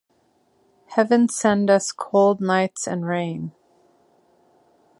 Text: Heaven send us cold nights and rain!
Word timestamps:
Heaven 0.87 1.29
send 1.29 1.69
us 1.69 1.91
cold 1.91 2.41
nights 2.41 2.87
and 2.87 3.05
rain! 3.05 3.51